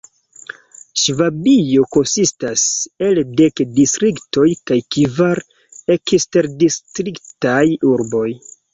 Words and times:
Ŝvabio 1.01 1.83
konsistas 1.97 2.63
el 3.09 3.21
dek 3.43 3.63
distriktoj 3.77 4.49
kaj 4.73 4.81
kvar 4.99 5.45
eksterdistriktaj 6.01 7.65
urboj. 7.97 8.31